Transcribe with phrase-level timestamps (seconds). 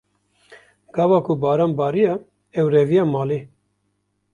[0.95, 2.13] Gava ku baran bariya,
[2.59, 3.39] ew reviyan malê.